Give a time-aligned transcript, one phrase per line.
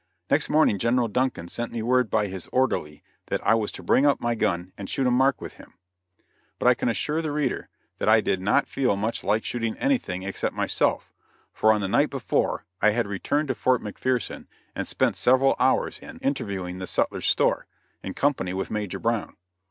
[0.31, 4.03] Next morning General Duncan sent me word by his orderly that I was to bring
[4.03, 5.75] up my gun and shoot at a mark with him;
[6.57, 10.23] but I can assure the reader that I did not feel much like shooting anything
[10.23, 11.13] except myself,
[11.53, 15.99] for on the night before, I had returned to Fort McPherson and spent several hours
[15.99, 17.67] in interviewing the sutler's store,
[18.01, 19.35] in Company with Major Brown.